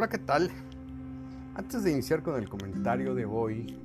Hola, 0.00 0.08
¿qué 0.08 0.16
tal? 0.16 0.50
Antes 1.54 1.84
de 1.84 1.92
iniciar 1.92 2.22
con 2.22 2.36
el 2.36 2.48
comentario 2.48 3.14
de 3.14 3.26
hoy, 3.26 3.78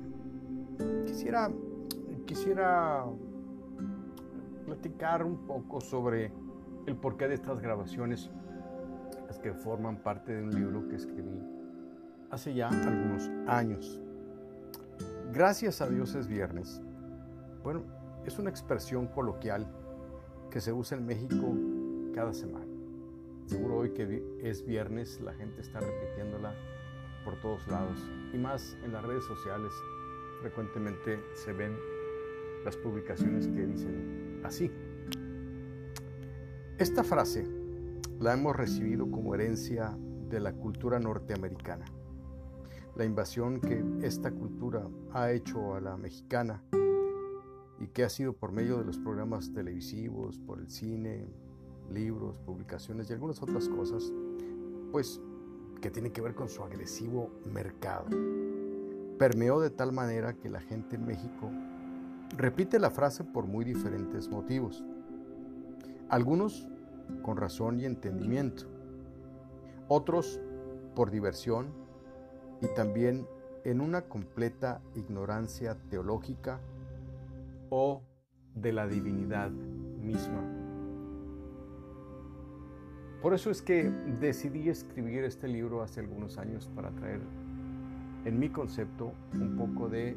quisiera, 1.04 1.50
quisiera 2.24 3.04
platicar 4.64 5.22
un 5.24 5.46
poco 5.46 5.78
sobre 5.82 6.32
el 6.86 6.96
porqué 6.96 7.28
de 7.28 7.34
estas 7.34 7.60
grabaciones, 7.60 8.30
las 9.26 9.38
que 9.40 9.52
forman 9.52 9.98
parte 9.98 10.32
de 10.32 10.42
un 10.42 10.54
libro 10.54 10.88
que 10.88 10.96
escribí 10.96 11.38
hace 12.30 12.54
ya 12.54 12.68
algunos 12.68 13.28
años. 13.46 14.00
Gracias 15.34 15.82
a 15.82 15.86
Dios 15.86 16.14
es 16.14 16.26
viernes. 16.28 16.80
Bueno, 17.62 17.82
es 18.24 18.38
una 18.38 18.48
expresión 18.48 19.06
coloquial 19.08 19.66
que 20.50 20.62
se 20.62 20.72
usa 20.72 20.96
en 20.96 21.04
México 21.04 21.54
cada 22.14 22.32
semana. 22.32 22.65
Seguro 23.46 23.76
hoy 23.76 23.90
que 23.90 24.22
es 24.42 24.66
viernes 24.66 25.20
la 25.20 25.32
gente 25.34 25.60
está 25.60 25.78
repitiéndola 25.78 26.54
por 27.24 27.40
todos 27.40 27.66
lados 27.68 27.98
y 28.32 28.38
más 28.38 28.76
en 28.84 28.92
las 28.92 29.04
redes 29.04 29.24
sociales 29.24 29.72
frecuentemente 30.40 31.20
se 31.34 31.52
ven 31.52 31.76
las 32.64 32.76
publicaciones 32.76 33.46
que 33.46 33.66
dicen 33.66 34.40
así. 34.44 34.70
Esta 36.78 37.04
frase 37.04 37.46
la 38.18 38.34
hemos 38.34 38.56
recibido 38.56 39.10
como 39.10 39.34
herencia 39.34 39.96
de 40.28 40.40
la 40.40 40.52
cultura 40.52 40.98
norteamericana. 40.98 41.84
La 42.96 43.04
invasión 43.04 43.60
que 43.60 43.84
esta 44.02 44.32
cultura 44.32 44.88
ha 45.12 45.30
hecho 45.30 45.74
a 45.74 45.80
la 45.80 45.96
mexicana 45.96 46.64
y 47.78 47.86
que 47.88 48.04
ha 48.04 48.08
sido 48.08 48.32
por 48.32 48.52
medio 48.52 48.78
de 48.78 48.84
los 48.84 48.98
programas 48.98 49.52
televisivos, 49.52 50.38
por 50.38 50.58
el 50.58 50.68
cine, 50.68 51.28
libros, 51.90 52.36
publicaciones 52.44 53.08
y 53.08 53.12
algunas 53.12 53.42
otras 53.42 53.68
cosas, 53.68 54.12
pues 54.92 55.20
que 55.80 55.90
tiene 55.90 56.10
que 56.10 56.20
ver 56.20 56.34
con 56.34 56.48
su 56.48 56.62
agresivo 56.62 57.30
mercado. 57.44 58.06
Permeó 59.18 59.60
de 59.60 59.70
tal 59.70 59.92
manera 59.92 60.34
que 60.34 60.48
la 60.48 60.60
gente 60.60 60.96
en 60.96 61.06
México 61.06 61.50
repite 62.36 62.78
la 62.78 62.90
frase 62.90 63.24
por 63.24 63.46
muy 63.46 63.64
diferentes 63.64 64.28
motivos. 64.28 64.84
Algunos 66.08 66.68
con 67.22 67.36
razón 67.36 67.80
y 67.80 67.84
entendimiento, 67.84 68.64
otros 69.88 70.40
por 70.94 71.10
diversión 71.10 71.68
y 72.60 72.68
también 72.74 73.26
en 73.64 73.80
una 73.80 74.02
completa 74.02 74.80
ignorancia 74.94 75.76
teológica 75.90 76.60
o 77.70 78.02
de 78.54 78.72
la 78.72 78.86
divinidad 78.86 79.50
misma. 79.50 80.55
Por 83.26 83.34
eso 83.34 83.50
es 83.50 83.60
que 83.60 83.90
decidí 84.20 84.68
escribir 84.68 85.24
este 85.24 85.48
libro 85.48 85.82
hace 85.82 85.98
algunos 85.98 86.38
años 86.38 86.70
para 86.76 86.92
traer 86.92 87.20
en 88.24 88.38
mi 88.38 88.50
concepto 88.50 89.14
un 89.34 89.56
poco 89.56 89.88
de 89.88 90.16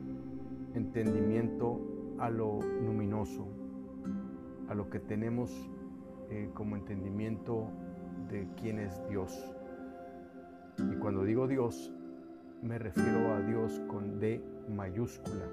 entendimiento 0.75 1.81
a 2.19 2.29
lo 2.29 2.59
luminoso, 2.61 3.47
a 4.67 4.75
lo 4.75 4.91
que 4.91 4.99
tenemos 4.99 5.49
eh, 6.29 6.51
como 6.53 6.75
entendimiento 6.75 7.71
de 8.29 8.47
quién 8.61 8.77
es 8.77 9.01
Dios. 9.09 9.43
Y 10.77 10.95
cuando 10.97 11.23
digo 11.23 11.47
Dios, 11.47 11.91
me 12.61 12.77
refiero 12.77 13.33
a 13.33 13.41
Dios 13.41 13.81
con 13.87 14.19
D 14.19 14.39
mayúscula. 14.69 15.47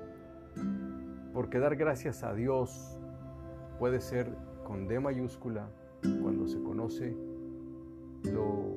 Porque 1.33 1.59
dar 1.59 1.77
gracias 1.77 2.23
a 2.23 2.34
Dios 2.34 3.01
puede 3.79 4.03
ser 4.03 4.31
con 4.62 4.89
D 4.89 5.01
mayúscula 5.01 5.71
cuando 6.21 6.47
se 6.47 6.62
conoce 6.62 7.17
lo 8.25 8.77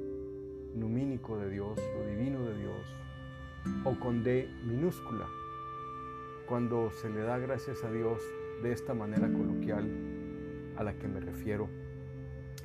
numínico 0.76 1.38
de 1.38 1.50
Dios, 1.50 1.80
lo 1.98 2.08
divino 2.08 2.44
de 2.45 2.58
Dios, 2.58 2.95
o 3.83 4.00
con 4.00 4.23
D 4.23 4.50
minúscula, 4.66 5.27
cuando 6.48 6.92
se 6.92 7.10
le 7.10 7.22
da 7.22 7.38
gracias 7.38 7.83
a 7.83 7.92
Dios 7.92 8.22
de 8.64 8.72
esta 8.72 8.94
manera 8.94 9.32
coloquial 9.32 9.89
a 10.77 10.83
la 10.83 10.98
que 10.98 11.08
me 11.08 11.20
refiero, 11.20 11.70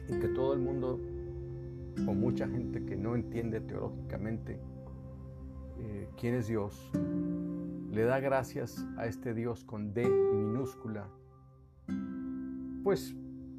y 0.09 0.19
que 0.19 0.29
todo 0.29 0.55
el 0.55 0.61
mundo, 0.61 1.01
o 2.07 2.15
mucha 2.15 2.49
gente 2.49 2.85
que 2.85 2.97
no 2.97 3.15
entiende 3.15 3.61
teológicamente 3.61 4.61
eh, 5.81 6.09
quién 6.19 6.35
es 6.35 6.47
Dios, 6.47 6.91
le 7.91 8.03
da 8.03 8.21
gracias 8.21 8.85
a 8.97 9.07
este 9.07 9.35
Dios 9.35 9.65
con 9.65 9.95
D 9.95 10.09
minúscula, 10.09 11.09
pues 12.83 13.15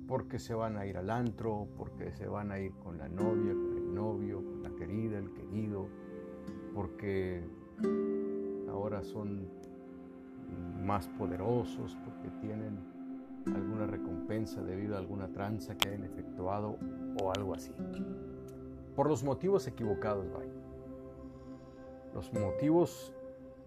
porque 0.07 0.39
se 0.39 0.53
van 0.53 0.77
a 0.77 0.85
ir 0.85 0.97
al 0.97 1.09
antro, 1.09 1.67
porque 1.77 2.11
se 2.11 2.27
van 2.27 2.51
a 2.51 2.59
ir 2.59 2.73
con 2.83 2.97
la 2.97 3.09
novia, 3.09 3.53
con 3.53 3.77
el 3.77 3.93
novio, 3.93 4.43
con 4.43 4.63
la 4.63 4.69
querida, 4.71 5.17
el 5.17 5.31
querido, 5.33 5.87
porque 6.73 7.43
ahora 8.69 9.03
son 9.03 9.47
más 10.83 11.07
poderosos, 11.07 11.97
porque 12.03 12.29
tienen 12.41 12.77
alguna 13.53 13.87
recompensa 13.87 14.61
debido 14.61 14.95
a 14.95 14.99
alguna 14.99 15.27
tranza 15.31 15.75
que 15.75 15.89
hayan 15.89 16.03
efectuado 16.03 16.77
o 17.21 17.31
algo 17.31 17.53
así. 17.53 17.71
Por 18.95 19.07
los 19.07 19.23
motivos 19.23 19.67
equivocados, 19.67 20.31
vaya. 20.31 20.51
Los 22.13 22.31
motivos 22.33 23.13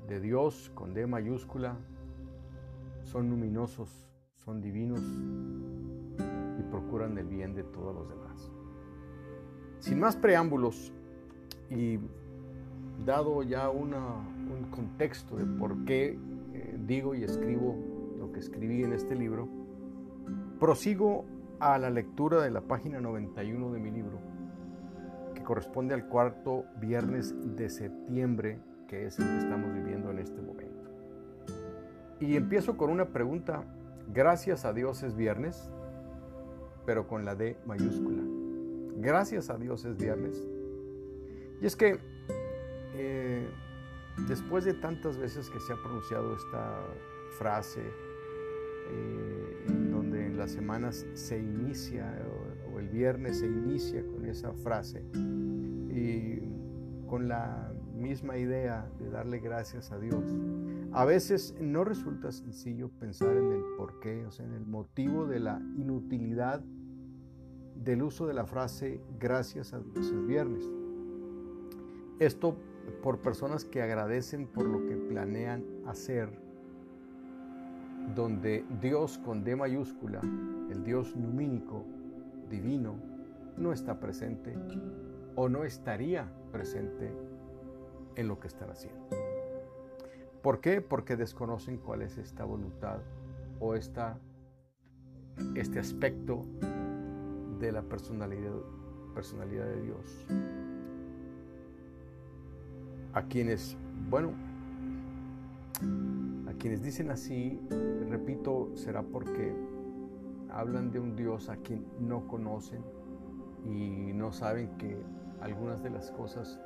de 0.08 0.20
Dios 0.20 0.70
con 0.74 0.94
D 0.94 1.06
mayúscula 1.06 1.76
son 3.02 3.28
luminosos, 3.28 4.08
son 4.44 4.62
divinos 4.62 5.02
procuran 6.70 7.18
el 7.18 7.26
bien 7.26 7.54
de 7.54 7.64
todos 7.64 7.94
los 7.94 8.08
demás. 8.08 8.50
Sin 9.78 10.00
más 10.00 10.16
preámbulos 10.16 10.92
y 11.70 11.98
dado 13.04 13.42
ya 13.42 13.70
un 13.70 14.68
contexto 14.70 15.36
de 15.36 15.44
por 15.44 15.84
qué 15.84 16.18
eh, 16.52 16.78
digo 16.86 17.14
y 17.14 17.24
escribo 17.24 17.76
lo 18.18 18.32
que 18.32 18.40
escribí 18.40 18.82
en 18.82 18.92
este 18.92 19.14
libro, 19.14 19.48
prosigo 20.58 21.24
a 21.60 21.78
la 21.78 21.90
lectura 21.90 22.42
de 22.42 22.50
la 22.50 22.60
página 22.60 23.00
91 23.00 23.72
de 23.72 23.78
mi 23.78 23.90
libro, 23.90 24.18
que 25.34 25.42
corresponde 25.42 25.94
al 25.94 26.08
cuarto 26.08 26.64
viernes 26.80 27.34
de 27.56 27.68
septiembre, 27.68 28.60
que 28.86 29.06
es 29.06 29.18
el 29.18 29.26
que 29.26 29.38
estamos 29.38 29.72
viviendo 29.72 30.10
en 30.10 30.18
este 30.18 30.40
momento. 30.40 30.90
Y 32.20 32.36
empiezo 32.36 32.76
con 32.76 32.90
una 32.90 33.06
pregunta, 33.06 33.64
gracias 34.12 34.64
a 34.64 34.72
Dios 34.72 35.02
es 35.02 35.14
viernes, 35.14 35.70
pero 36.88 37.06
con 37.06 37.26
la 37.26 37.34
D 37.34 37.54
mayúscula. 37.66 38.22
Gracias 38.96 39.50
a 39.50 39.58
Dios 39.58 39.84
es 39.84 39.98
viernes. 39.98 40.42
Y 41.60 41.66
es 41.66 41.76
que 41.76 41.98
eh, 42.94 43.46
después 44.26 44.64
de 44.64 44.72
tantas 44.72 45.18
veces 45.18 45.50
que 45.50 45.60
se 45.60 45.74
ha 45.74 45.76
pronunciado 45.76 46.34
esta 46.34 46.80
frase, 47.36 47.82
eh, 48.90 49.66
donde 49.90 50.28
en 50.28 50.38
las 50.38 50.50
semanas 50.50 51.04
se 51.12 51.38
inicia, 51.38 52.10
o, 52.72 52.78
el 52.78 52.88
viernes 52.88 53.40
se 53.40 53.46
inicia 53.48 54.02
con 54.06 54.24
esa 54.24 54.54
frase, 54.54 55.04
y 55.12 56.40
con 57.06 57.28
la 57.28 57.70
misma 57.94 58.38
idea 58.38 58.90
de 58.98 59.10
darle 59.10 59.40
gracias 59.40 59.92
a 59.92 59.98
Dios, 59.98 60.24
a 60.92 61.04
veces 61.04 61.54
no 61.60 61.84
resulta 61.84 62.32
sencillo 62.32 62.88
pensar 62.98 63.36
en 63.36 63.52
el 63.52 63.62
porqué, 63.76 64.24
o 64.24 64.30
sea, 64.30 64.46
en 64.46 64.54
el 64.54 64.64
motivo 64.64 65.26
de 65.26 65.40
la 65.40 65.60
inutilidad 65.76 66.64
del 67.84 68.02
uso 68.02 68.26
de 68.26 68.34
la 68.34 68.44
frase 68.44 69.00
gracias 69.18 69.72
a 69.72 69.80
Dios 69.80 70.06
es 70.06 70.26
viernes. 70.26 70.64
Esto 72.18 72.56
por 73.02 73.18
personas 73.18 73.64
que 73.64 73.82
agradecen 73.82 74.46
por 74.46 74.66
lo 74.66 74.86
que 74.86 74.96
planean 74.96 75.64
hacer, 75.86 76.30
donde 78.14 78.64
Dios 78.80 79.18
con 79.18 79.44
D 79.44 79.54
mayúscula, 79.54 80.20
el 80.70 80.82
Dios 80.84 81.14
numínico, 81.14 81.84
divino, 82.50 82.96
no 83.56 83.72
está 83.72 84.00
presente 84.00 84.54
o 85.36 85.48
no 85.48 85.64
estaría 85.64 86.28
presente 86.50 87.12
en 88.16 88.26
lo 88.26 88.40
que 88.40 88.48
están 88.48 88.70
haciendo. 88.70 89.08
¿Por 90.42 90.60
qué? 90.60 90.80
Porque 90.80 91.16
desconocen 91.16 91.78
cuál 91.78 92.02
es 92.02 92.16
esta 92.16 92.44
voluntad 92.44 93.00
o 93.60 93.74
esta, 93.74 94.18
este 95.54 95.78
aspecto 95.78 96.44
de 97.58 97.72
la 97.72 97.82
personalidad, 97.82 98.52
personalidad 99.14 99.66
de 99.66 99.82
Dios. 99.82 100.26
A 103.12 103.22
quienes, 103.22 103.76
bueno, 104.08 104.32
a 106.48 106.52
quienes 106.54 106.82
dicen 106.82 107.10
así, 107.10 107.60
repito, 108.08 108.70
será 108.74 109.02
porque 109.02 109.54
hablan 110.50 110.90
de 110.90 111.00
un 111.00 111.16
Dios 111.16 111.48
a 111.48 111.56
quien 111.56 111.84
no 112.00 112.26
conocen 112.26 112.82
y 113.64 114.12
no 114.12 114.32
saben 114.32 114.76
que 114.78 114.96
algunas 115.40 115.82
de 115.82 115.90
las 115.90 116.10
cosas 116.10 116.60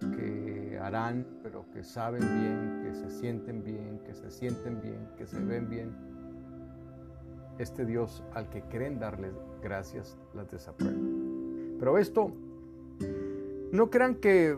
que 0.00 0.78
harán, 0.80 1.26
pero 1.42 1.70
que 1.72 1.82
saben 1.82 2.20
bien, 2.20 2.82
que 2.82 2.94
se 2.94 3.10
sienten 3.10 3.62
bien, 3.62 4.00
que 4.04 4.14
se 4.14 4.30
sienten 4.30 4.80
bien, 4.80 5.08
que 5.16 5.26
se 5.26 5.38
ven 5.42 5.68
bien, 5.68 6.15
este 7.58 7.84
Dios 7.84 8.22
al 8.34 8.48
que 8.50 8.62
creen 8.62 8.98
darle 8.98 9.32
gracias 9.62 10.18
las 10.34 10.50
desaprueba. 10.50 10.98
Pero 11.78 11.98
esto 11.98 12.32
No 13.72 13.90
crean 13.90 14.14
que 14.14 14.56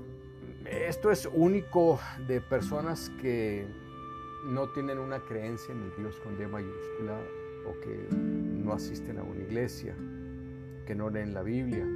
esto 0.65 1.11
es 1.11 1.29
único 1.33 1.99
de 2.27 2.41
personas 2.41 3.11
que 3.21 3.67
no 4.47 4.69
tienen 4.71 4.99
una 4.99 5.21
creencia 5.21 5.73
en 5.73 5.83
el 5.83 5.97
Dios 5.97 6.21
con 6.21 6.37
D 6.37 6.47
mayúscula 6.47 7.19
o 7.67 7.81
que 7.81 8.15
no 8.15 8.73
asisten 8.73 9.19
a 9.19 9.23
una 9.23 9.41
iglesia, 9.41 9.97
que 10.87 10.95
no 10.95 11.11
leen 11.11 11.35
la 11.35 11.43
Biblia 11.43 11.87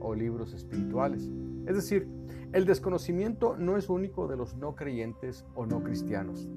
o 0.00 0.14
libros 0.14 0.54
espirituales. 0.54 1.30
Es 1.66 1.76
decir, 1.76 2.08
el 2.52 2.64
desconocimiento 2.64 3.56
no 3.56 3.76
es 3.76 3.88
único 3.88 4.28
de 4.28 4.36
los 4.36 4.56
no 4.56 4.74
creyentes 4.74 5.44
o 5.54 5.66
no 5.66 5.82
cristianos. 5.82 6.48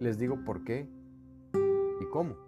Les 0.00 0.18
digo 0.18 0.44
por 0.44 0.64
qué 0.64 0.88
y 2.00 2.04
cómo. 2.06 2.47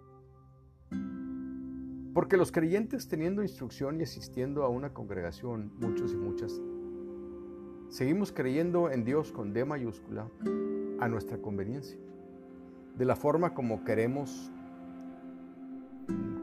Porque 2.13 2.35
los 2.35 2.51
creyentes 2.51 3.07
teniendo 3.07 3.41
instrucción 3.41 3.99
y 3.99 4.03
asistiendo 4.03 4.63
a 4.63 4.69
una 4.69 4.93
congregación, 4.93 5.71
muchos 5.79 6.13
y 6.13 6.17
muchas, 6.17 6.61
seguimos 7.89 8.31
creyendo 8.31 8.89
en 8.89 9.05
Dios 9.05 9.31
con 9.31 9.53
D 9.53 9.63
mayúscula 9.63 10.27
a 10.99 11.07
nuestra 11.07 11.37
conveniencia, 11.37 11.97
de 12.97 13.05
la 13.05 13.15
forma 13.15 13.53
como 13.53 13.83
queremos 13.85 14.51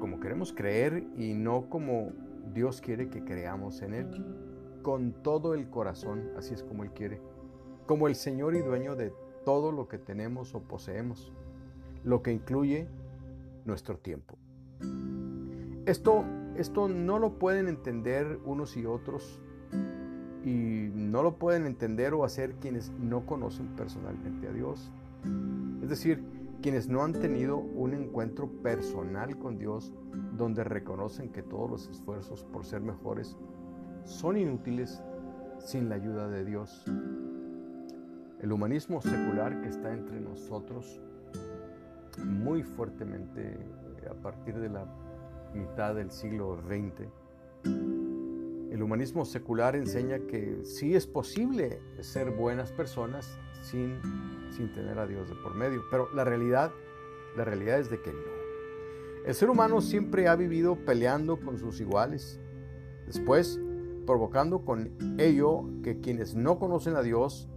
como 0.00 0.20
queremos 0.20 0.52
creer 0.52 1.04
y 1.16 1.34
no 1.34 1.68
como 1.68 2.12
Dios 2.54 2.80
quiere 2.80 3.10
que 3.10 3.24
creamos 3.24 3.82
en 3.82 3.94
él, 3.94 4.24
con 4.82 5.12
todo 5.22 5.54
el 5.54 5.68
corazón, 5.68 6.30
así 6.36 6.54
es 6.54 6.62
como 6.62 6.84
él 6.84 6.92
quiere, 6.92 7.20
como 7.86 8.08
el 8.08 8.14
Señor 8.14 8.54
y 8.54 8.60
dueño 8.60 8.96
de 8.96 9.12
todo 9.44 9.72
lo 9.72 9.88
que 9.88 9.98
tenemos 9.98 10.54
o 10.54 10.60
poseemos, 10.60 11.32
lo 12.04 12.22
que 12.22 12.32
incluye 12.32 12.88
nuestro 13.64 13.98
tiempo. 13.98 14.38
Esto 15.88 16.24
esto 16.58 16.88
no 16.88 17.20
lo 17.20 17.38
pueden 17.38 17.68
entender 17.68 18.40
unos 18.44 18.76
y 18.76 18.84
otros 18.84 19.40
y 20.44 20.90
no 20.92 21.22
lo 21.22 21.38
pueden 21.38 21.66
entender 21.66 22.14
o 22.14 22.24
hacer 22.24 22.54
quienes 22.54 22.90
no 22.98 23.24
conocen 23.26 23.68
personalmente 23.76 24.48
a 24.48 24.52
Dios. 24.52 24.90
Es 25.80 25.88
decir, 25.88 26.24
quienes 26.60 26.88
no 26.88 27.04
han 27.04 27.12
tenido 27.12 27.58
un 27.58 27.94
encuentro 27.94 28.48
personal 28.60 29.38
con 29.38 29.56
Dios 29.56 29.94
donde 30.36 30.64
reconocen 30.64 31.28
que 31.28 31.42
todos 31.42 31.70
los 31.70 31.88
esfuerzos 31.88 32.44
por 32.44 32.64
ser 32.64 32.80
mejores 32.80 33.36
son 34.02 34.36
inútiles 34.36 35.00
sin 35.60 35.88
la 35.88 35.94
ayuda 35.94 36.28
de 36.28 36.44
Dios. 36.44 36.84
El 38.40 38.50
humanismo 38.50 39.00
secular 39.00 39.60
que 39.60 39.68
está 39.68 39.92
entre 39.92 40.20
nosotros 40.20 41.00
muy 42.24 42.64
fuertemente 42.64 43.56
a 44.10 44.14
partir 44.14 44.58
de 44.58 44.70
la 44.70 44.84
mitad 45.54 45.94
del 45.94 46.10
siglo 46.10 46.60
XX 46.66 47.08
el 48.78 48.84
humanismo 48.84 49.24
secular 49.24 49.74
enseña 49.74 50.20
que 50.20 50.60
sí 50.64 50.94
es 50.94 51.04
posible 51.04 51.80
ser 52.00 52.30
buenas 52.30 52.70
personas 52.70 53.36
sin, 53.60 53.98
sin 54.52 54.72
tener 54.72 55.00
a 55.00 55.06
Dios 55.08 55.28
de 55.28 55.34
por 55.34 55.56
medio, 55.56 55.82
pero 55.90 56.08
la 56.14 56.22
realidad, 56.24 56.70
la 57.36 57.44
realidad 57.44 57.80
es 57.80 57.90
de 57.90 58.00
que 58.00 58.12
no. 58.12 58.18
El 59.26 59.34
ser 59.34 59.50
humano 59.50 59.80
siempre 59.80 60.28
ha 60.28 60.36
vivido 60.36 60.76
peleando 60.76 61.40
con 61.40 61.58
sus 61.58 61.80
iguales, 61.80 62.38
después 63.04 63.60
provocando 64.06 64.64
con 64.64 64.92
ello 65.18 65.64
que 65.82 65.98
quienes 65.98 66.36
no 66.36 66.60
conocen 66.60 66.94
a 66.94 67.02
Dios 67.02 67.48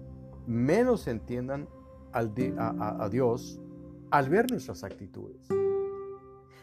menos 0.47 1.07
entiendan 1.07 1.69
a 2.13 3.09
Dios 3.11 3.61
al 4.09 4.27
ver 4.27 4.49
nuestras 4.49 4.83
actitudes. 4.83 5.47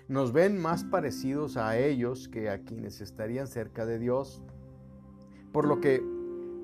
Nos 0.08 0.32
ven 0.32 0.58
más 0.58 0.84
parecidos 0.84 1.58
a 1.58 1.76
ellos 1.76 2.28
que 2.28 2.48
a 2.48 2.60
quienes 2.62 3.02
estarían 3.02 3.46
cerca 3.46 3.84
de 3.84 3.98
Dios. 3.98 4.42
Por 5.52 5.66
lo 5.66 5.82
que 5.82 6.02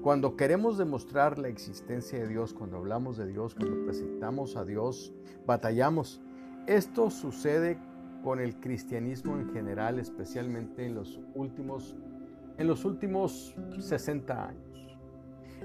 cuando 0.03 0.35
queremos 0.35 0.79
demostrar 0.79 1.39
la 1.39 1.49
existencia 1.49 2.19
de 2.19 2.27
Dios, 2.27 2.55
cuando 2.55 2.79
hablamos 2.79 3.19
de 3.19 3.27
Dios, 3.27 3.55
cuando 3.55 3.85
presentamos 3.85 4.57
a 4.57 4.65
Dios, 4.65 5.13
batallamos. 5.47 6.23
Esto 6.67 7.11
sucede 7.11 7.79
con 8.23 8.41
el 8.41 8.59
cristianismo 8.61 9.39
en 9.39 9.53
general, 9.53 9.99
especialmente 9.99 10.87
en 10.87 10.95
los 10.95 11.21
últimos, 11.35 11.99
en 12.57 12.67
los 12.67 12.87
últimos 12.87 13.55
60 13.79 14.49
años. 14.49 14.99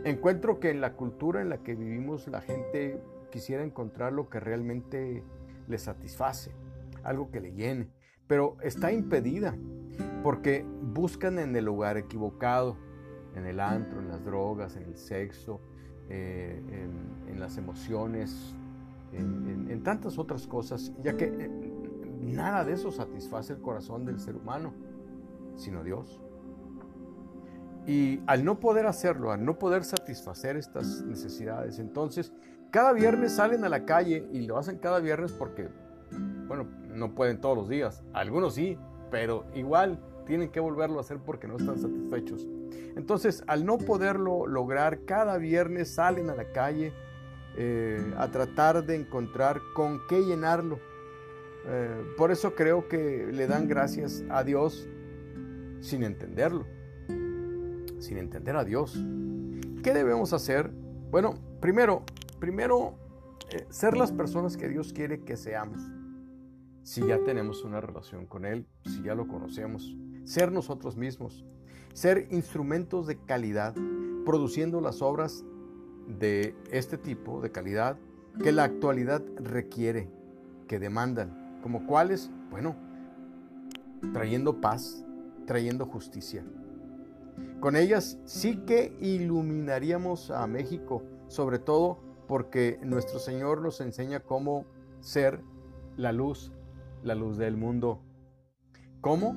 Encuentro 0.03 0.59
que 0.59 0.71
en 0.71 0.81
la 0.81 0.97
cultura 0.97 1.41
en 1.41 1.47
la 1.47 1.59
que 1.59 1.75
vivimos 1.75 2.27
la 2.27 2.41
gente 2.41 3.01
quisiera 3.31 3.63
encontrar 3.63 4.11
lo 4.11 4.27
que 4.27 4.41
realmente 4.41 5.23
le 5.69 5.77
satisface 5.77 6.51
algo 7.03 7.31
que 7.31 7.39
le 7.39 7.53
llene, 7.53 7.89
pero 8.27 8.57
está 8.61 8.91
impedida 8.91 9.55
porque 10.23 10.65
buscan 10.81 11.39
en 11.39 11.55
el 11.55 11.65
lugar 11.65 11.97
equivocado, 11.97 12.77
en 13.35 13.45
el 13.45 13.59
antro, 13.59 13.99
en 13.99 14.09
las 14.09 14.23
drogas, 14.23 14.75
en 14.75 14.83
el 14.83 14.97
sexo, 14.97 15.61
eh, 16.09 16.61
en, 17.27 17.39
las 17.39 17.57
emociones, 17.57 18.53
en, 19.13 19.81
tantas 19.83 20.17
otras 20.17 20.45
cosas, 20.45 20.91
ya 21.01 21.15
que 21.15 21.25
eh, 21.25 21.49
nada 22.19 22.65
de 22.65 22.73
eso 22.73 22.91
satisface 22.91 23.53
el 23.53 23.61
corazón 23.61 24.05
del 24.05 24.19
ser 24.19 24.35
humano, 24.35 24.73
sino 25.55 25.83
Dios. 25.83 26.21
Y 27.87 28.21
al 28.27 28.43
no 28.43 28.59
poder 28.59 28.87
hacerlo, 28.87 29.31
al 29.31 29.45
no 29.45 29.57
poder 29.57 29.83
satisfacer 29.85 30.57
estas 30.57 31.03
necesidades, 31.03 31.79
entonces 31.79 32.33
cada 32.71 32.91
viernes 32.91 33.33
salen 33.33 33.63
a 33.63 33.69
la 33.69 33.85
calle 33.85 34.27
y 34.31 34.41
lo 34.41 34.57
hacen 34.57 34.77
cada 34.77 34.99
viernes 34.99 35.31
porque, 35.31 35.69
bueno, 36.47 36.67
no 36.99 37.15
pueden 37.15 37.41
todos 37.41 37.57
los 37.57 37.69
días. 37.69 38.03
Algunos 38.13 38.55
sí, 38.55 38.77
pero 39.09 39.45
igual 39.55 39.99
tienen 40.25 40.49
que 40.49 40.59
volverlo 40.59 40.97
a 40.97 41.01
hacer 41.01 41.17
porque 41.17 41.47
no 41.47 41.57
están 41.57 41.79
satisfechos. 41.79 42.47
Entonces, 42.95 43.43
al 43.47 43.65
no 43.65 43.77
poderlo 43.79 44.45
lograr, 44.45 45.05
cada 45.05 45.37
viernes 45.37 45.89
salen 45.89 46.29
a 46.29 46.35
la 46.35 46.51
calle 46.51 46.93
eh, 47.57 48.13
a 48.15 48.27
tratar 48.27 48.85
de 48.85 48.95
encontrar 48.95 49.59
con 49.73 50.01
qué 50.07 50.21
llenarlo. 50.21 50.79
Eh, 51.65 52.13
por 52.15 52.31
eso 52.31 52.53
creo 52.53 52.87
que 52.87 53.27
le 53.31 53.47
dan 53.47 53.67
gracias 53.67 54.23
a 54.29 54.43
Dios 54.43 54.87
sin 55.79 56.03
entenderlo, 56.03 56.65
sin 57.99 58.17
entender 58.17 58.55
a 58.55 58.63
Dios. 58.63 59.03
¿Qué 59.83 59.93
debemos 59.93 60.33
hacer? 60.33 60.69
Bueno, 61.09 61.33
primero, 61.59 62.03
primero, 62.39 62.93
eh, 63.51 63.65
ser 63.69 63.97
las 63.97 64.11
personas 64.11 64.57
que 64.57 64.69
Dios 64.69 64.93
quiere 64.93 65.21
que 65.21 65.37
seamos 65.37 65.81
si 66.89 67.05
ya 67.05 67.23
tenemos 67.23 67.63
una 67.63 67.79
relación 67.79 68.25
con 68.25 68.45
Él, 68.45 68.65
si 68.83 69.03
ya 69.03 69.13
lo 69.13 69.27
conocemos. 69.27 69.95
Ser 70.23 70.51
nosotros 70.51 70.97
mismos, 70.97 71.45
ser 71.93 72.27
instrumentos 72.31 73.05
de 73.05 73.15
calidad, 73.15 73.75
produciendo 74.25 74.81
las 74.81 75.03
obras 75.03 75.45
de 76.07 76.55
este 76.71 76.97
tipo 76.97 77.41
de 77.41 77.51
calidad 77.51 77.99
que 78.41 78.51
la 78.51 78.63
actualidad 78.63 79.21
requiere, 79.35 80.09
que 80.67 80.79
demandan, 80.79 81.59
como 81.61 81.85
cuáles, 81.85 82.31
bueno, 82.49 82.75
trayendo 84.11 84.59
paz, 84.59 85.05
trayendo 85.45 85.85
justicia. 85.85 86.43
Con 87.59 87.75
ellas 87.75 88.17
sí 88.25 88.63
que 88.65 88.97
iluminaríamos 88.99 90.31
a 90.31 90.47
México, 90.47 91.03
sobre 91.27 91.59
todo 91.59 91.99
porque 92.27 92.79
nuestro 92.81 93.19
Señor 93.19 93.61
nos 93.61 93.79
enseña 93.79 94.21
cómo 94.21 94.65
ser 95.01 95.43
la 95.95 96.11
luz 96.11 96.51
la 97.03 97.15
luz 97.15 97.37
del 97.37 97.57
mundo. 97.57 98.01
¿Cómo? 99.01 99.35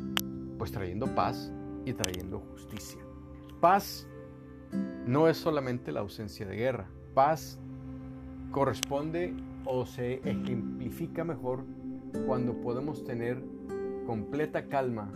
Pues 0.58 0.72
trayendo 0.72 1.06
paz 1.14 1.52
y 1.84 1.92
trayendo 1.92 2.40
justicia. 2.40 3.00
Paz 3.60 4.06
no 5.06 5.28
es 5.28 5.36
solamente 5.36 5.92
la 5.92 6.00
ausencia 6.00 6.46
de 6.46 6.56
guerra. 6.56 6.88
Paz 7.14 7.58
corresponde 8.50 9.34
o 9.64 9.86
se 9.86 10.14
ejemplifica 10.28 11.24
mejor 11.24 11.64
cuando 12.26 12.60
podemos 12.60 13.04
tener 13.04 13.42
completa 14.06 14.66
calma 14.66 15.10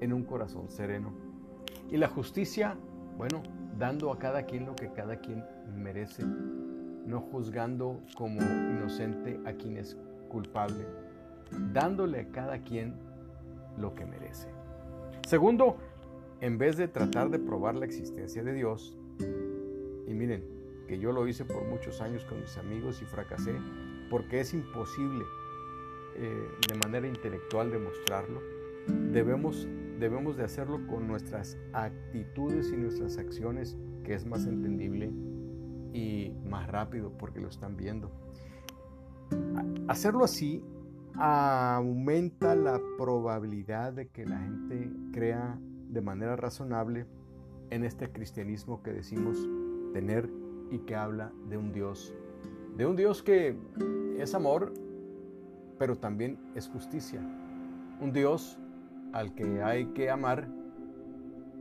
en 0.00 0.12
un 0.12 0.24
corazón 0.24 0.70
sereno. 0.70 1.12
Y 1.90 1.96
la 1.96 2.08
justicia, 2.08 2.76
bueno, 3.16 3.42
dando 3.78 4.12
a 4.12 4.18
cada 4.18 4.44
quien 4.44 4.66
lo 4.66 4.74
que 4.74 4.92
cada 4.92 5.16
quien 5.20 5.44
merece, 5.74 6.24
no 6.24 7.20
juzgando 7.20 8.02
como 8.16 8.40
inocente 8.42 9.40
a 9.46 9.52
quien 9.52 9.78
es 9.78 9.96
culpable 10.28 11.05
dándole 11.50 12.20
a 12.20 12.28
cada 12.30 12.58
quien 12.62 12.94
lo 13.78 13.94
que 13.94 14.06
merece. 14.06 14.48
Segundo, 15.26 15.76
en 16.40 16.58
vez 16.58 16.76
de 16.76 16.88
tratar 16.88 17.30
de 17.30 17.38
probar 17.38 17.74
la 17.74 17.84
existencia 17.84 18.42
de 18.42 18.52
Dios, 18.52 18.96
y 20.06 20.14
miren, 20.14 20.44
que 20.86 20.98
yo 20.98 21.12
lo 21.12 21.26
hice 21.26 21.44
por 21.44 21.64
muchos 21.64 22.00
años 22.00 22.24
con 22.24 22.40
mis 22.40 22.56
amigos 22.58 23.02
y 23.02 23.04
fracasé, 23.06 23.54
porque 24.10 24.40
es 24.40 24.54
imposible 24.54 25.24
eh, 26.16 26.48
de 26.68 26.74
manera 26.78 27.08
intelectual 27.08 27.70
demostrarlo, 27.70 28.40
debemos, 29.12 29.66
debemos 29.98 30.36
de 30.36 30.44
hacerlo 30.44 30.86
con 30.86 31.08
nuestras 31.08 31.58
actitudes 31.72 32.70
y 32.72 32.76
nuestras 32.76 33.18
acciones, 33.18 33.76
que 34.04 34.14
es 34.14 34.24
más 34.24 34.46
entendible 34.46 35.10
y 35.92 36.32
más 36.48 36.68
rápido 36.68 37.10
porque 37.18 37.40
lo 37.40 37.48
están 37.48 37.76
viendo. 37.76 38.10
Hacerlo 39.88 40.24
así 40.24 40.62
aumenta 41.18 42.54
la 42.54 42.80
probabilidad 42.98 43.92
de 43.92 44.08
que 44.08 44.26
la 44.26 44.38
gente 44.38 44.90
crea 45.12 45.58
de 45.88 46.00
manera 46.00 46.36
razonable 46.36 47.06
en 47.70 47.84
este 47.84 48.10
cristianismo 48.10 48.82
que 48.82 48.92
decimos 48.92 49.36
tener 49.92 50.28
y 50.70 50.78
que 50.80 50.94
habla 50.94 51.32
de 51.48 51.56
un 51.56 51.72
Dios, 51.72 52.12
de 52.76 52.86
un 52.86 52.96
Dios 52.96 53.22
que 53.22 53.56
es 54.18 54.34
amor, 54.34 54.72
pero 55.78 55.96
también 55.96 56.38
es 56.54 56.68
justicia. 56.68 57.20
Un 58.00 58.12
Dios 58.12 58.58
al 59.12 59.34
que 59.34 59.62
hay 59.62 59.86
que 59.86 60.10
amar, 60.10 60.48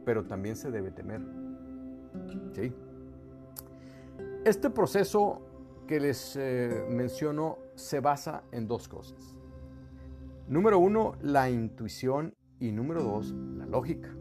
pero 0.04 0.26
también 0.26 0.56
se 0.56 0.72
debe 0.72 0.92
temer. 0.92 1.22
¿Sí? 2.54 2.74
Este 4.44 4.70
proceso 4.70 5.42
que 5.88 6.00
les 6.00 6.36
eh, 6.36 6.86
menciono 6.90 7.58
se 7.76 8.00
basa 8.00 8.44
en 8.52 8.68
dos 8.68 8.88
cosas. 8.88 9.35
Número 10.48 10.78
uno, 10.78 11.14
la 11.24 11.50
intuición 11.50 12.36
y 12.60 12.72
número 12.72 13.02
dos, 13.02 13.34
la 13.58 13.66
lógica. 13.66 14.16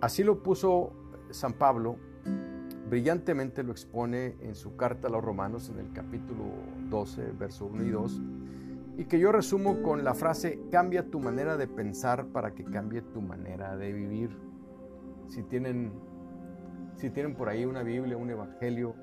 Así 0.00 0.24
lo 0.24 0.42
puso 0.42 0.92
San 1.30 1.52
Pablo, 1.52 1.98
brillantemente 2.90 3.62
lo 3.62 3.70
expone 3.70 4.34
en 4.40 4.56
su 4.56 4.74
carta 4.74 5.06
a 5.06 5.10
los 5.12 5.22
romanos 5.22 5.70
en 5.70 5.78
el 5.78 5.92
capítulo 5.92 6.46
12, 6.90 7.30
verso 7.38 7.66
1 7.66 7.84
y 7.84 7.90
2, 7.90 8.22
y 8.98 9.04
que 9.04 9.20
yo 9.20 9.30
resumo 9.30 9.82
con 9.82 10.02
la 10.02 10.14
frase, 10.14 10.58
cambia 10.72 11.08
tu 11.08 11.20
manera 11.20 11.56
de 11.56 11.68
pensar 11.68 12.26
para 12.26 12.52
que 12.52 12.64
cambie 12.64 13.02
tu 13.02 13.22
manera 13.22 13.76
de 13.76 13.92
vivir. 13.92 14.36
Si 15.28 15.44
tienen, 15.44 15.92
si 16.96 17.08
tienen 17.10 17.36
por 17.36 17.48
ahí 17.48 17.64
una 17.64 17.84
Biblia, 17.84 18.16
un 18.16 18.30
Evangelio, 18.30 18.96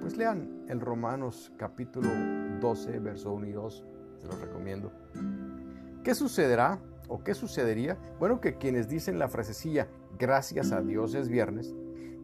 pues 0.00 0.16
lean 0.16 0.64
el 0.68 0.80
Romanos 0.80 1.52
capítulo 1.56 2.10
12, 2.60 3.00
verso 3.00 3.32
1 3.32 3.46
y 3.48 3.52
2, 3.52 3.84
los 4.26 4.40
recomiendo. 4.40 4.92
¿Qué 6.04 6.14
sucederá 6.14 6.78
o 7.08 7.22
qué 7.22 7.34
sucedería? 7.34 7.96
Bueno, 8.18 8.40
que 8.40 8.56
quienes 8.56 8.88
dicen 8.88 9.18
la 9.18 9.28
frasecilla, 9.28 9.88
gracias 10.18 10.72
a 10.72 10.82
Dios 10.82 11.14
es 11.14 11.28
viernes, 11.28 11.74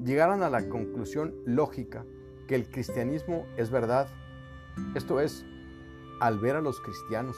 llegaran 0.02 0.42
a 0.42 0.50
la 0.50 0.68
conclusión 0.68 1.34
lógica 1.44 2.04
que 2.46 2.54
el 2.54 2.70
cristianismo 2.70 3.46
es 3.56 3.70
verdad. 3.70 4.08
Esto 4.94 5.20
es, 5.20 5.44
al 6.20 6.38
ver 6.38 6.56
a 6.56 6.60
los 6.60 6.80
cristianos, 6.80 7.36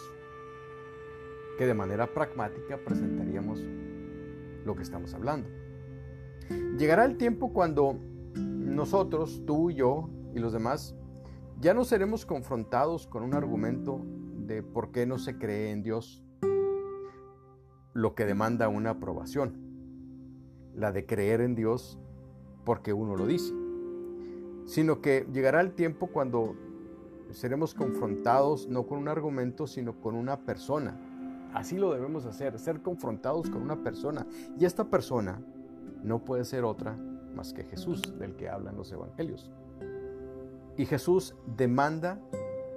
que 1.58 1.66
de 1.66 1.74
manera 1.74 2.12
pragmática 2.12 2.78
presentaríamos 2.84 3.60
lo 4.64 4.74
que 4.74 4.82
estamos 4.82 5.14
hablando. 5.14 5.48
Llegará 6.78 7.04
el 7.04 7.16
tiempo 7.16 7.52
cuando 7.52 7.98
nosotros, 8.34 9.42
tú 9.46 9.70
y 9.70 9.76
yo 9.76 10.10
y 10.34 10.40
los 10.40 10.52
demás, 10.52 10.94
ya 11.60 11.74
no 11.74 11.84
seremos 11.84 12.26
confrontados 12.26 13.06
con 13.06 13.22
un 13.22 13.34
argumento 13.34 14.00
de 14.46 14.62
por 14.62 14.92
qué 14.92 15.06
no 15.06 15.18
se 15.18 15.38
cree 15.38 15.70
en 15.70 15.82
Dios, 15.82 16.24
lo 17.92 18.14
que 18.14 18.24
demanda 18.24 18.68
una 18.68 18.90
aprobación, 18.90 19.54
la 20.74 20.92
de 20.92 21.06
creer 21.06 21.40
en 21.40 21.54
Dios 21.54 21.98
porque 22.64 22.92
uno 22.92 23.16
lo 23.16 23.26
dice, 23.26 23.54
sino 24.66 25.00
que 25.00 25.26
llegará 25.32 25.60
el 25.60 25.72
tiempo 25.72 26.08
cuando 26.08 26.56
seremos 27.30 27.74
confrontados 27.74 28.68
no 28.68 28.86
con 28.86 28.98
un 28.98 29.08
argumento, 29.08 29.66
sino 29.66 30.00
con 30.00 30.14
una 30.14 30.40
persona. 30.44 30.98
Así 31.52 31.78
lo 31.78 31.92
debemos 31.92 32.26
hacer, 32.26 32.58
ser 32.58 32.80
confrontados 32.82 33.48
con 33.48 33.62
una 33.62 33.82
persona. 33.82 34.26
Y 34.58 34.64
esta 34.64 34.90
persona 34.90 35.40
no 36.02 36.24
puede 36.24 36.44
ser 36.44 36.64
otra 36.64 36.96
más 37.34 37.52
que 37.52 37.64
Jesús, 37.64 38.02
del 38.18 38.34
que 38.36 38.48
hablan 38.48 38.76
los 38.76 38.90
evangelios. 38.92 39.50
Y 40.76 40.86
Jesús 40.86 41.36
demanda, 41.56 42.20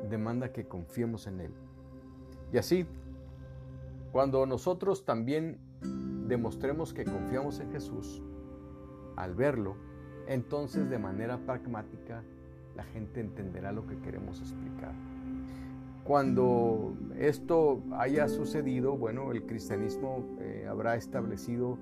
demanda 0.09 0.51
que 0.51 0.67
confiemos 0.67 1.27
en 1.27 1.41
Él. 1.41 1.51
Y 2.51 2.57
así, 2.57 2.85
cuando 4.11 4.45
nosotros 4.45 5.05
también 5.05 5.59
demostremos 6.27 6.93
que 6.93 7.05
confiamos 7.05 7.59
en 7.59 7.71
Jesús, 7.71 8.21
al 9.15 9.33
verlo, 9.33 9.75
entonces 10.27 10.89
de 10.89 10.99
manera 10.99 11.37
pragmática 11.37 12.23
la 12.75 12.83
gente 12.83 13.19
entenderá 13.19 13.71
lo 13.71 13.87
que 13.87 13.97
queremos 13.99 14.39
explicar. 14.39 14.93
Cuando 16.03 16.95
esto 17.17 17.83
haya 17.91 18.29
sucedido, 18.29 18.95
bueno, 18.95 19.31
el 19.31 19.45
cristianismo 19.45 20.25
eh, 20.39 20.65
habrá 20.69 20.95
establecido 20.95 21.77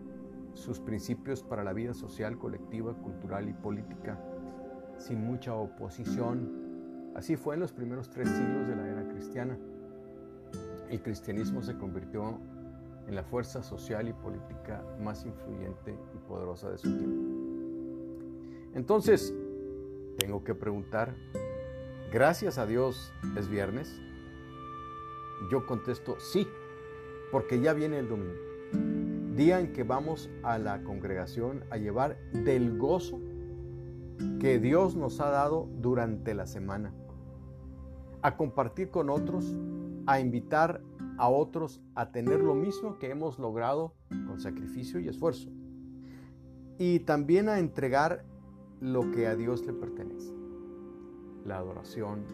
sus 0.54 0.80
principios 0.80 1.44
para 1.44 1.64
la 1.64 1.74
vida 1.74 1.94
social, 1.94 2.38
colectiva, 2.38 2.94
cultural 2.94 3.50
y 3.50 3.54
política 3.54 4.18
sin 4.98 5.24
mucha 5.24 5.54
oposición. 5.54 6.65
Así 7.16 7.38
fue 7.38 7.56
en 7.56 7.62
los 7.62 7.72
primeros 7.72 8.10
tres 8.10 8.28
siglos 8.30 8.68
de 8.68 8.76
la 8.76 8.88
era 8.88 9.08
cristiana. 9.08 9.58
El 10.90 11.02
cristianismo 11.02 11.62
se 11.62 11.78
convirtió 11.78 12.38
en 13.08 13.16
la 13.16 13.24
fuerza 13.24 13.64
social 13.64 14.08
y 14.10 14.14
política 14.14 14.84
más 15.00 15.26
influyente 15.26 15.98
y 16.14 16.18
poderosa 16.28 16.70
de 16.70 16.78
su 16.78 16.98
tiempo. 16.98 17.32
Entonces, 18.74 19.34
tengo 20.18 20.44
que 20.44 20.56
preguntar, 20.56 21.16
gracias 22.12 22.58
a 22.58 22.66
Dios 22.66 23.14
es 23.38 23.48
viernes. 23.48 24.00
Yo 25.50 25.66
contesto 25.66 26.20
sí, 26.20 26.48
porque 27.32 27.62
ya 27.62 27.74
viene 27.74 28.00
el 28.00 28.10
domingo, 28.10 29.36
día 29.36 29.60
en 29.60 29.72
que 29.72 29.84
vamos 29.84 30.30
a 30.44 30.58
la 30.58 30.84
congregación 30.84 31.64
a 31.70 31.78
llevar 31.78 32.18
del 32.32 32.78
gozo 32.78 33.20
que 34.40 34.60
Dios 34.60 34.96
nos 34.96 35.20
ha 35.20 35.30
dado 35.30 35.68
durante 35.80 36.34
la 36.34 36.48
semana, 36.48 36.94
a 38.26 38.38
compartir 38.38 38.90
con 38.90 39.12
otros, 39.12 39.56
a 40.08 40.20
invitar 40.20 40.82
a 41.20 41.30
otros 41.30 41.80
a 41.94 42.12
tener 42.12 42.42
lo 42.42 42.56
mismo 42.56 42.98
que 42.98 43.12
hemos 43.12 43.38
logrado 43.38 43.94
con 44.26 44.40
sacrificio 44.40 45.00
y 45.00 45.08
esfuerzo. 45.08 45.52
Y 46.80 47.02
también 47.02 47.50
a 47.50 47.60
entregar 47.60 48.26
lo 48.82 49.12
que 49.12 49.28
a 49.28 49.36
Dios 49.36 49.64
le 49.68 49.74
pertenece. 49.74 50.34
La 51.46 51.58
adoración, 51.58 52.26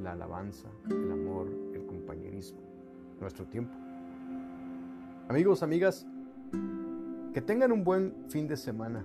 la 0.00 0.12
alabanza, 0.12 0.68
el 0.88 1.10
amor, 1.10 1.48
el 1.74 1.84
compañerismo, 1.84 2.60
nuestro 3.20 3.44
tiempo. 3.46 3.74
Amigos, 5.28 5.64
amigas, 5.64 6.06
que 7.34 7.42
tengan 7.42 7.72
un 7.72 7.82
buen 7.82 8.14
fin 8.28 8.46
de 8.46 8.56
semana. 8.56 9.04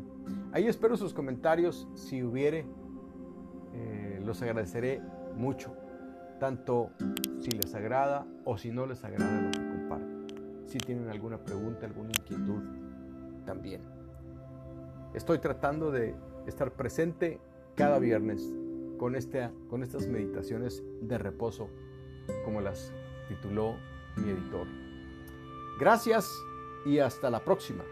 Ahí 0.52 0.66
espero 0.66 0.97
sus 0.97 1.14
comentarios. 1.14 1.88
Si 1.95 2.23
hubiere, 2.23 2.64
eh, 3.76 4.21
los 4.25 4.42
agradeceré 4.42 5.00
mucho. 5.35 5.76
Tanto 6.40 6.90
si 7.40 7.50
les 7.50 7.75
agrada 7.75 8.26
o 8.45 8.59
si 8.59 8.71
no 8.71 8.87
les 8.87 9.04
agrada 9.04 9.40
lo 9.40 9.50
que 9.50 9.59
comparto. 9.59 10.35
Si 10.66 10.78
tienen 10.78 11.09
alguna 11.09 11.38
pregunta, 11.38 11.87
alguna 11.87 12.11
inquietud, 12.11 12.62
también. 13.45 13.80
Estoy 15.14 15.38
tratando 15.38 15.90
de 15.90 16.14
estar 16.47 16.73
presente 16.73 17.40
cada 17.75 17.99
viernes 17.99 18.52
con, 18.99 19.14
este, 19.14 19.50
con 19.68 19.83
estas 19.83 20.06
meditaciones 20.09 20.83
de 21.00 21.18
reposo, 21.18 21.68
como 22.45 22.61
las 22.61 22.92
tituló 23.28 23.76
mi 24.16 24.30
editor. 24.30 24.66
Gracias 25.78 26.28
y 26.85 26.99
hasta 26.99 27.30
la 27.30 27.40
próxima. 27.45 27.85